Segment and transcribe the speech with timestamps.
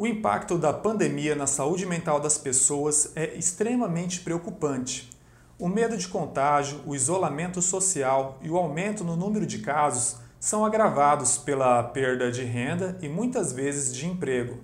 [0.00, 5.10] O impacto da pandemia na saúde mental das pessoas é extremamente preocupante.
[5.58, 10.64] O medo de contágio, o isolamento social e o aumento no número de casos são
[10.64, 14.60] agravados pela perda de renda e muitas vezes de emprego.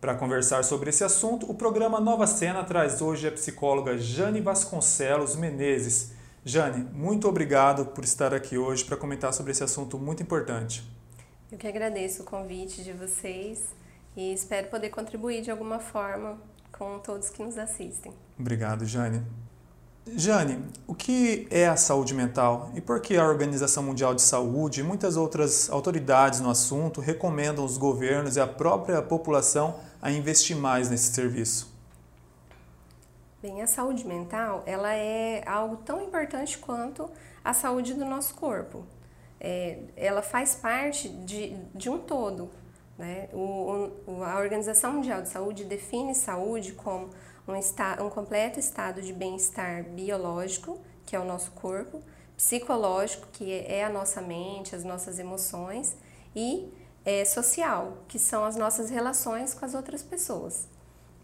[0.00, 5.34] Para conversar sobre esse assunto, o programa Nova Cena traz hoje a psicóloga Jane Vasconcelos
[5.34, 6.12] Menezes.
[6.44, 10.88] Jane, muito obrigado por estar aqui hoje para comentar sobre esse assunto muito importante.
[11.50, 13.74] Eu que agradeço o convite de vocês
[14.16, 16.38] e espero poder contribuir de alguma forma
[16.72, 18.12] com todos que nos assistem.
[18.38, 19.22] Obrigado, Jane.
[20.14, 24.80] Jane, o que é a saúde mental e por que a Organização Mundial de Saúde
[24.80, 30.56] e muitas outras autoridades no assunto recomendam os governos e a própria população a investir
[30.56, 31.74] mais nesse serviço?
[33.42, 37.10] Bem, a saúde mental ela é algo tão importante quanto
[37.44, 38.84] a saúde do nosso corpo.
[39.40, 42.48] É, ela faz parte de, de um todo.
[42.98, 43.28] Né?
[43.32, 47.10] O, o, a Organização Mundial de Saúde define saúde como
[47.46, 52.02] um, esta, um completo estado de bem-estar biológico, que é o nosso corpo,
[52.36, 55.96] psicológico, que é a nossa mente, as nossas emoções,
[56.34, 56.72] e
[57.04, 60.66] é, social, que são as nossas relações com as outras pessoas.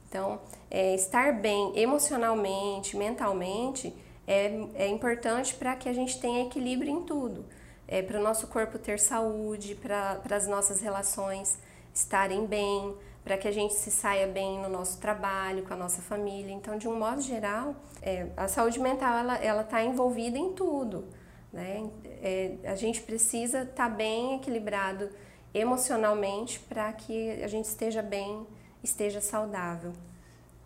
[0.09, 3.95] Então, é, estar bem emocionalmente, mentalmente,
[4.27, 7.45] é, é importante para que a gente tenha equilíbrio em tudo
[7.93, 11.59] é, para o nosso corpo ter saúde, para as nossas relações
[11.95, 16.03] estarem bem, para que a gente se saia bem no nosso trabalho, com a nossa
[16.03, 16.53] família.
[16.53, 21.05] Então, de um modo geral, é, a saúde mental ela está envolvida em tudo.
[21.53, 21.89] Né?
[22.05, 25.09] É, a gente precisa estar tá bem equilibrado
[25.55, 28.47] emocionalmente para que a gente esteja bem,
[28.83, 29.93] esteja saudável.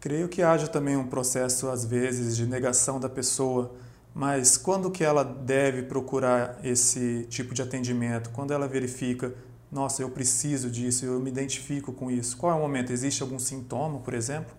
[0.00, 3.74] Creio que haja também um processo, às vezes, de negação da pessoa
[4.18, 8.30] mas quando que ela deve procurar esse tipo de atendimento?
[8.30, 9.34] Quando ela verifica,
[9.70, 12.36] nossa, eu preciso disso, eu me identifico com isso.
[12.36, 12.92] Qual é o momento?
[12.92, 14.54] Existe algum sintoma, por exemplo?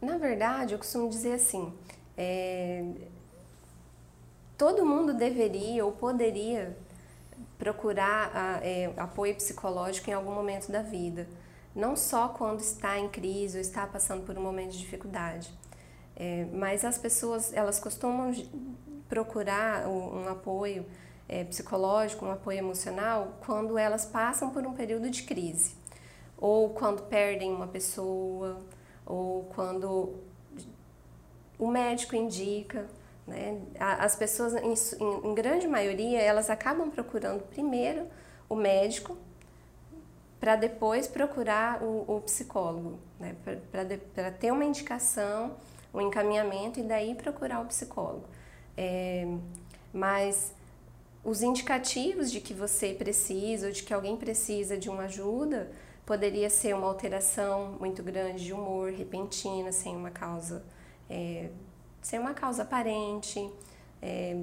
[0.00, 1.72] Na verdade, eu costumo dizer assim,
[2.16, 2.84] é...
[4.58, 6.76] todo mundo deveria ou poderia
[7.58, 11.26] procurar é, apoio psicológico em algum momento da vida,
[11.74, 15.50] não só quando está em crise ou está passando por um momento de dificuldade.
[16.16, 18.32] É, mas as pessoas, elas costumam
[19.08, 20.84] procurar um apoio
[21.28, 25.74] é, psicológico, um apoio emocional, quando elas passam por um período de crise.
[26.36, 28.58] Ou quando perdem uma pessoa,
[29.06, 30.14] ou quando
[31.58, 32.86] o médico indica.
[33.26, 33.60] Né?
[33.78, 34.74] As pessoas, em,
[35.24, 38.06] em grande maioria, elas acabam procurando primeiro
[38.48, 39.16] o médico
[40.38, 43.34] para depois procurar o, o psicólogo, né?
[44.14, 45.56] para ter uma indicação
[45.94, 48.24] o encaminhamento e daí procurar o psicólogo.
[48.76, 49.24] É,
[49.92, 50.52] mas
[51.24, 55.70] os indicativos de que você precisa ou de que alguém precisa de uma ajuda
[56.04, 60.64] poderia ser uma alteração muito grande de humor repentina sem uma causa
[61.08, 61.50] é,
[62.02, 63.50] sem uma causa aparente
[64.02, 64.36] é,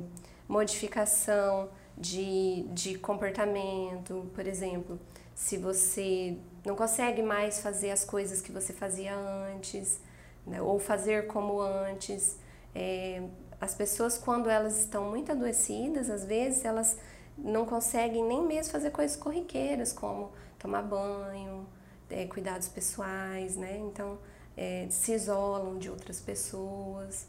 [0.48, 5.00] modificação de, de comportamento por exemplo
[5.36, 10.00] se você não consegue mais fazer as coisas que você fazia antes
[10.46, 10.62] né?
[10.62, 12.38] ou fazer como antes.
[12.74, 13.22] É,
[13.62, 16.98] as pessoas, quando elas estão muito adoecidas, às vezes elas
[17.38, 21.68] não conseguem nem mesmo fazer coisas corriqueiras, como tomar banho,
[22.10, 23.78] é, cuidados pessoais, né?
[23.78, 24.18] Então,
[24.58, 27.28] é, se isolam de outras pessoas.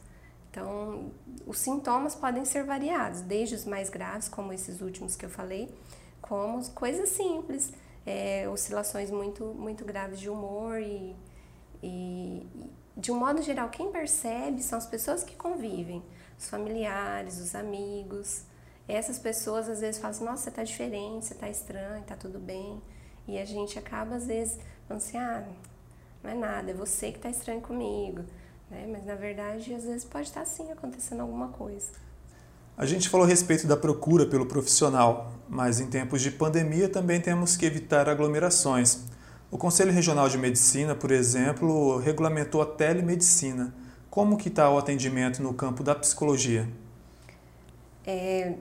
[0.50, 1.12] Então,
[1.46, 5.72] os sintomas podem ser variados, desde os mais graves, como esses últimos que eu falei,
[6.20, 7.72] como coisas simples,
[8.04, 11.14] é, oscilações muito, muito graves de humor e,
[11.82, 12.46] e,
[12.96, 16.02] de um modo geral, quem percebe são as pessoas que convivem,
[16.38, 18.42] os familiares, os amigos.
[18.86, 22.38] Essas pessoas às vezes falam assim, nossa, você tá diferente, você tá estranho, tá tudo
[22.38, 22.82] bem.
[23.26, 25.44] E a gente acaba às vezes falando assim, ah,
[26.22, 28.24] não é nada, é você que tá estranho comigo.
[28.70, 28.86] Né?
[28.90, 31.90] Mas na verdade, às vezes pode estar sim acontecendo alguma coisa.
[32.76, 37.20] A gente falou a respeito da procura pelo profissional, mas em tempos de pandemia também
[37.20, 39.04] temos que evitar aglomerações.
[39.52, 43.74] O Conselho Regional de Medicina, por exemplo, regulamentou a telemedicina.
[44.08, 46.66] Como que está o atendimento no campo da psicologia?
[48.06, 48.54] É,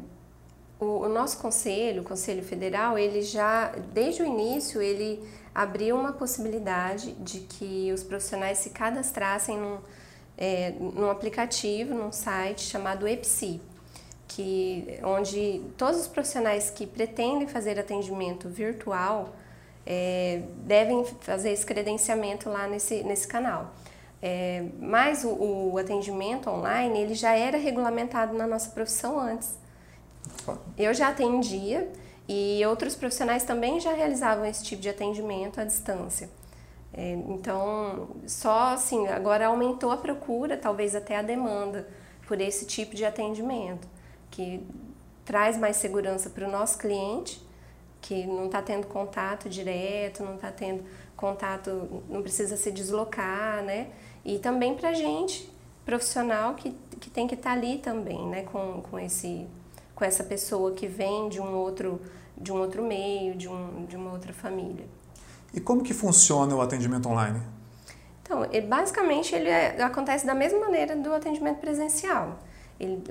[0.77, 5.23] o, o, nosso conselho, o Conselho Federal, ele já, desde o início, ele
[5.55, 9.77] abriu uma possibilidade de que os profissionais se cadastrassem num,
[10.37, 13.61] é, num aplicativo, num site chamado EPSI,
[14.27, 19.33] que, onde todos os profissionais que pretendem fazer atendimento virtual
[19.85, 23.73] é, devem fazer esse credenciamento lá nesse, nesse canal.
[24.21, 29.57] É, mas o, o, atendimento online ele já era regulamentado na nossa profissão antes.
[30.77, 31.91] Eu já atendia
[32.27, 36.29] e outros profissionais também já realizavam esse tipo de atendimento à distância.
[36.93, 41.87] É, então, só assim, agora aumentou a procura, talvez até a demanda
[42.27, 43.87] por esse tipo de atendimento,
[44.29, 44.65] que
[45.25, 47.41] traz mais segurança para o nosso cliente,
[48.01, 50.83] que não está tendo contato direto, não está tendo
[51.15, 53.87] contato, não precisa se deslocar, né?
[54.25, 55.51] E também para a gente,
[55.85, 58.43] profissional, que, que tem que estar tá ali também, né?
[58.43, 59.47] Com, com, esse,
[59.93, 62.01] com essa pessoa que vem de um outro,
[62.35, 64.85] de um outro meio, de, um, de uma outra família.
[65.53, 67.41] E como que funciona o atendimento online?
[68.23, 72.39] Então, basicamente ele é, acontece da mesma maneira do atendimento presencial.
[72.79, 73.03] Ele,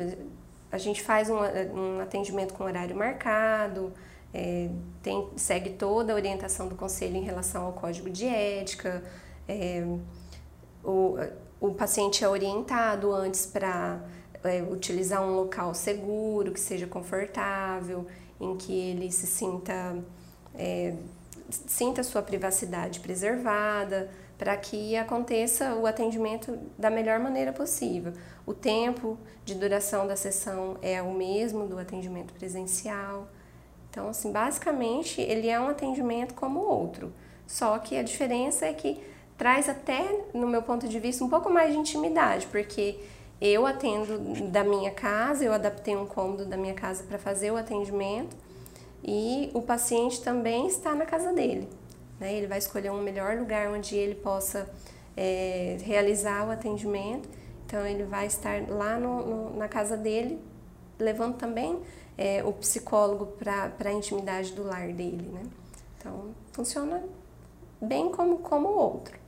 [0.72, 1.36] a gente faz um,
[1.74, 3.92] um atendimento com horário marcado,
[4.32, 4.68] é,
[5.02, 9.02] tem, segue toda a orientação do conselho em relação ao código de ética,
[9.48, 9.84] é,
[10.84, 11.16] o,
[11.60, 14.00] o paciente é orientado antes para
[14.44, 18.06] é, utilizar um local seguro, que seja confortável,
[18.40, 19.98] em que ele se sinta
[20.54, 20.94] é,
[21.66, 28.12] sinta sua privacidade preservada, para que aconteça o atendimento da melhor maneira possível.
[28.46, 33.28] O tempo de duração da sessão é o mesmo do atendimento presencial.
[33.90, 37.12] Então, assim, basicamente, ele é um atendimento como outro.
[37.46, 39.02] Só que a diferença é que
[39.36, 43.00] traz até, no meu ponto de vista, um pouco mais de intimidade, porque
[43.40, 44.18] eu atendo
[44.50, 48.36] da minha casa, eu adaptei um cômodo da minha casa para fazer o atendimento
[49.02, 51.68] e o paciente também está na casa dele.
[52.20, 52.34] Né?
[52.34, 54.70] Ele vai escolher um melhor lugar onde ele possa
[55.16, 57.28] é, realizar o atendimento.
[57.66, 60.38] Então, ele vai estar lá no, no, na casa dele,
[60.98, 61.80] levando também
[62.16, 65.28] é, o psicólogo para a intimidade do lar dele.
[65.32, 65.42] Né?
[65.98, 67.02] Então, funciona
[67.80, 69.18] bem como, como outro.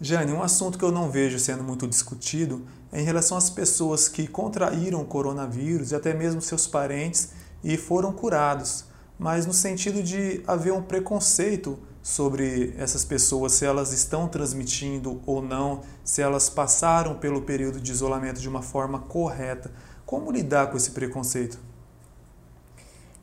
[0.00, 4.08] Jane, um assunto que eu não vejo sendo muito discutido é em relação às pessoas
[4.08, 7.32] que contraíram o coronavírus e até mesmo seus parentes
[7.64, 8.88] e foram curados
[9.18, 15.42] mas no sentido de haver um preconceito sobre essas pessoas, se elas estão transmitindo ou
[15.42, 19.72] não, se elas passaram pelo período de isolamento de uma forma correta.
[20.06, 21.58] Como lidar com esse preconceito?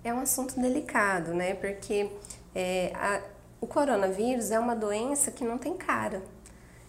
[0.05, 1.55] É um assunto delicado, né?
[1.55, 2.11] Porque
[2.53, 3.21] é, a,
[3.59, 6.21] o coronavírus é uma doença que não tem cara.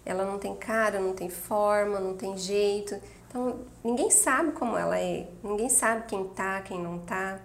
[0.04, 2.94] Ela não tem cara, não tem forma, não tem jeito.
[3.26, 5.26] Então, ninguém sabe como ela é.
[5.42, 7.40] Ninguém sabe quem tá, quem não tá.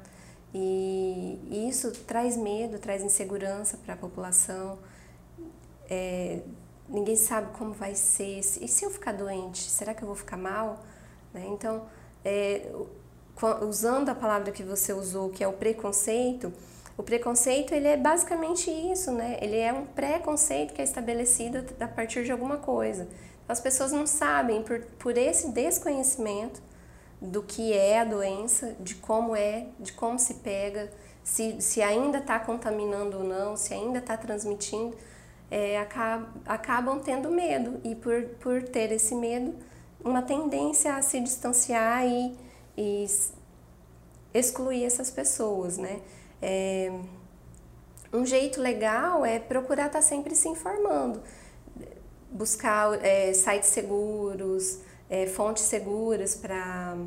[0.53, 1.39] E,
[1.69, 4.77] isso traz medo, traz insegurança para a população.
[5.89, 6.41] É,
[6.89, 8.39] ninguém sabe como vai ser.
[8.39, 10.79] E se eu ficar doente, será que eu vou ficar mal?
[11.33, 11.45] Né?
[11.47, 11.85] Então,
[12.25, 12.69] é,
[13.68, 16.54] usando a palavra que você usou, que é o preconceito,
[16.98, 19.38] o preconceito ele é basicamente isso, né?
[19.42, 23.07] Ele é um preconceito que é estabelecido a partir de alguma coisa.
[23.48, 26.62] As pessoas não sabem, por, por esse desconhecimento,
[27.19, 30.92] do que é a doença, de como é, de como se pega,
[31.24, 34.95] se, se ainda está contaminando ou não, se ainda está transmitindo,
[35.50, 39.54] é, acab, acabam tendo medo e por, por ter esse medo,
[40.04, 42.36] uma tendência a se distanciar e,
[42.77, 43.06] e
[44.33, 46.01] excluir essas pessoas, né?
[46.41, 46.91] É,
[48.13, 51.21] um jeito legal é procurar estar tá sempre se informando,
[52.29, 54.79] buscar é, sites seguros,
[55.09, 56.97] é, fontes seguras para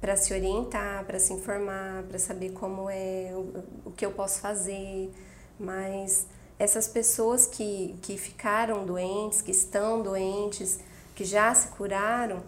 [0.00, 4.40] para se orientar, para se informar, para saber como é, o, o, que eu posso
[4.40, 5.10] fazer.
[5.58, 6.26] Mas
[6.58, 10.78] essas pessoas que, que ficaram doentes, que estão doentes,
[11.16, 12.42] que já se curaram,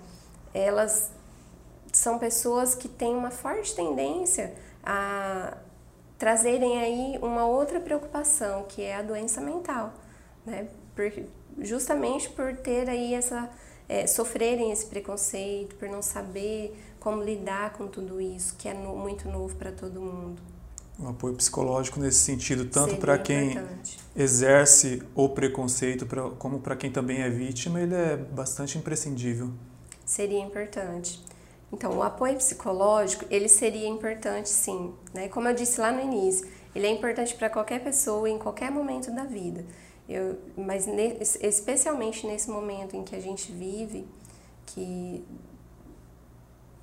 [0.54, 1.10] elas
[2.00, 5.56] são pessoas que têm uma forte tendência a
[6.18, 9.92] trazerem aí uma outra preocupação, que é a doença mental,
[10.44, 10.68] né?
[10.94, 11.12] Por,
[11.58, 13.48] justamente por ter aí essa
[13.88, 18.96] é, sofrerem esse preconceito, por não saber como lidar com tudo isso, que é no,
[18.96, 20.40] muito novo para todo mundo.
[20.98, 23.58] Um apoio psicológico nesse sentido, tanto para quem
[24.14, 29.50] exerce o preconceito, pra, como para quem também é vítima, ele é bastante imprescindível.
[30.04, 31.22] Seria importante.
[31.72, 35.28] Então, o apoio psicológico, ele seria importante sim, né?
[35.28, 39.10] Como eu disse lá no início, ele é importante para qualquer pessoa em qualquer momento
[39.12, 39.64] da vida.
[40.08, 44.06] Eu, mas ne, especialmente nesse momento em que a gente vive,
[44.66, 45.24] que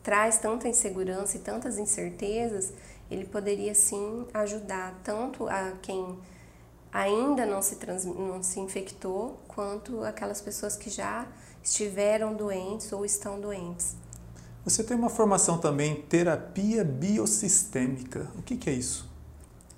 [0.01, 2.71] traz tanta insegurança e tantas incertezas,
[3.11, 6.17] ele poderia sim ajudar tanto a quem
[6.91, 11.27] ainda não se, trans, não se infectou, quanto aquelas pessoas que já
[11.61, 13.95] estiveram doentes ou estão doentes.
[14.67, 18.27] Você tem uma formação também em terapia biosistêmica.
[18.37, 19.09] O que, que é isso?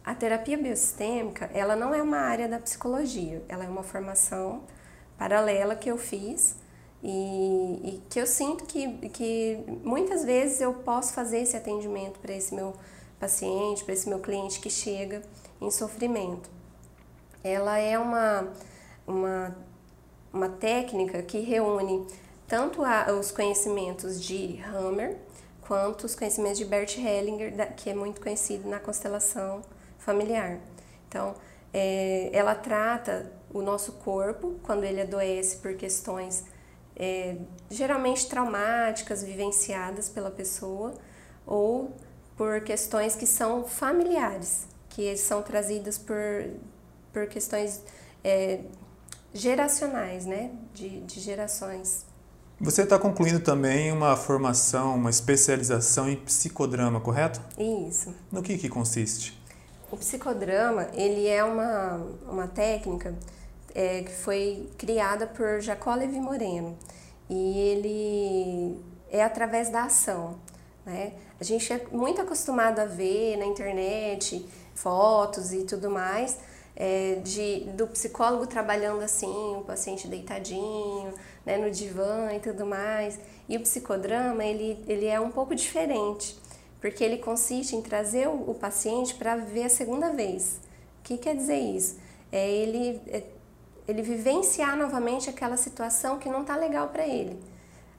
[0.03, 4.63] A terapia biosistêmica, ela não é uma área da psicologia, ela é uma formação
[5.15, 6.55] paralela que eu fiz
[7.03, 12.33] e, e que eu sinto que, que muitas vezes eu posso fazer esse atendimento para
[12.33, 12.73] esse meu
[13.19, 15.21] paciente, para esse meu cliente que chega
[15.61, 16.49] em sofrimento.
[17.43, 18.47] Ela é uma
[19.05, 19.55] uma,
[20.33, 22.07] uma técnica que reúne
[22.49, 25.15] tanto a, os conhecimentos de Hammer
[25.61, 29.61] quanto os conhecimentos de Bert Hellinger, que é muito conhecido na constelação
[29.99, 30.57] familiar.
[31.07, 31.35] Então,
[31.71, 36.43] é, ela trata o nosso corpo quando ele adoece por questões
[36.95, 37.37] é,
[37.69, 40.95] geralmente traumáticas vivenciadas pela pessoa
[41.45, 41.95] ou
[42.35, 46.49] por questões que são familiares, que são trazidas por,
[47.13, 47.83] por questões
[48.23, 48.61] é,
[49.33, 50.51] geracionais, né?
[50.73, 52.08] De, de gerações.
[52.61, 57.39] Você está concluindo também uma formação, uma especialização em psicodrama, correto?
[57.57, 58.13] Isso.
[58.29, 59.41] No que, que consiste?
[59.89, 63.15] O psicodrama, ele é uma, uma técnica
[63.73, 66.77] é, que foi criada por Jacó Levi Moreno
[67.29, 68.77] e ele
[69.09, 70.35] é através da ação.
[70.85, 71.13] Né?
[71.39, 76.37] A gente é muito acostumado a ver na internet fotos e tudo mais
[76.79, 81.13] é, de, do psicólogo trabalhando assim, o paciente deitadinho,
[81.45, 83.19] né, no divã e tudo mais.
[83.49, 86.39] E o psicodrama, ele, ele é um pouco diferente,
[86.79, 90.61] porque ele consiste em trazer o, o paciente para ver a segunda vez.
[91.01, 91.97] O que quer dizer isso?
[92.31, 93.23] É ele, é,
[93.85, 97.37] ele vivenciar novamente aquela situação que não está legal para ele.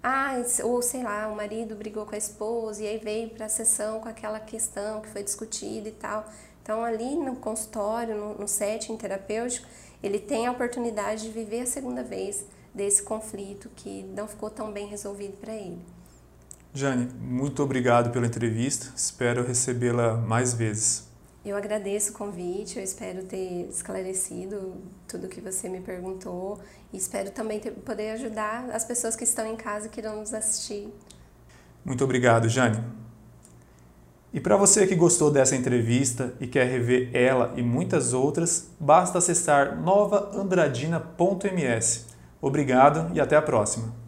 [0.02, 0.32] Ah,
[0.64, 4.00] ou sei lá, o marido brigou com a esposa e aí veio para a sessão
[4.00, 6.24] com aquela questão que foi discutida e tal.
[6.70, 9.66] Então, ali no consultório, no, no setting terapêutico,
[10.00, 14.70] ele tem a oportunidade de viver a segunda vez desse conflito que não ficou tão
[14.70, 15.80] bem resolvido para ele.
[16.72, 18.92] Jane, muito obrigado pela entrevista.
[18.94, 21.08] Espero recebê-la mais vezes.
[21.44, 24.76] Eu agradeço o convite, eu espero ter esclarecido
[25.08, 26.60] tudo o que você me perguntou
[26.92, 30.20] e espero também ter, poder ajudar as pessoas que estão em casa e que irão
[30.20, 30.88] nos assistir.
[31.84, 32.80] Muito obrigado, Jane.
[34.32, 39.18] E para você que gostou dessa entrevista e quer rever ela e muitas outras, basta
[39.18, 42.06] acessar novaandradina.ms.
[42.40, 43.99] Obrigado e até a próxima!